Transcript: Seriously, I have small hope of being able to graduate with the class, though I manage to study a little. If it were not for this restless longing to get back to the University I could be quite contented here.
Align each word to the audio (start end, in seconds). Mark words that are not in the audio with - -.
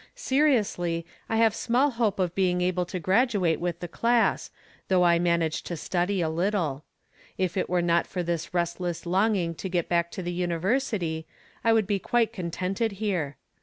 Seriously, 0.15 1.05
I 1.29 1.35
have 1.35 1.53
small 1.53 1.91
hope 1.91 2.17
of 2.17 2.33
being 2.33 2.59
able 2.61 2.87
to 2.87 2.99
graduate 2.99 3.59
with 3.59 3.81
the 3.81 3.87
class, 3.87 4.49
though 4.87 5.03
I 5.05 5.19
manage 5.19 5.61
to 5.65 5.77
study 5.77 6.21
a 6.21 6.27
little. 6.27 6.85
If 7.37 7.55
it 7.55 7.69
were 7.69 7.83
not 7.83 8.07
for 8.07 8.23
this 8.23 8.51
restless 8.51 9.05
longing 9.05 9.53
to 9.53 9.69
get 9.69 9.87
back 9.87 10.09
to 10.13 10.23
the 10.23 10.33
University 10.33 11.27
I 11.63 11.71
could 11.73 11.85
be 11.85 11.99
quite 11.99 12.33
contented 12.33 12.93
here. 12.93 13.37